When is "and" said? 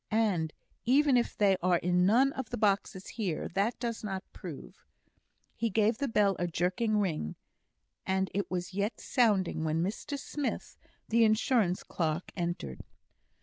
0.09-0.51, 8.03-8.31